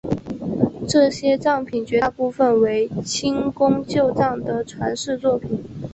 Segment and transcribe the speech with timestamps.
[0.89, 5.63] 这些藏品绝大部分为清宫旧藏的传世作品。